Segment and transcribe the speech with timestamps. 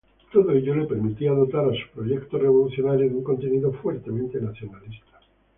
[0.33, 5.19] Todo ello le permitía dotar a su proyecto revolucionario de un contenido fuertemente nacionalista.